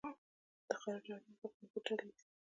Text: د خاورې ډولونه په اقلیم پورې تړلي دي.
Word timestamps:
د 0.67 0.71
خاورې 0.81 0.99
ډولونه 1.05 1.35
په 1.39 1.45
اقلیم 1.47 1.69
پورې 1.71 1.81
تړلي 1.85 2.11
دي. 2.17 2.23